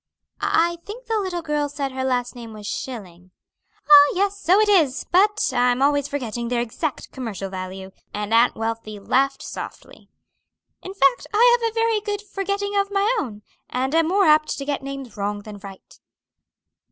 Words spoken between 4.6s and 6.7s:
is: but I'm always forgetting their